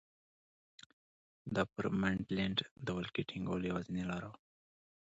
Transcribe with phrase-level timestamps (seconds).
[1.53, 4.37] دا پر منډلینډ د ولکې ټینګولو یوازینۍ لاره وه.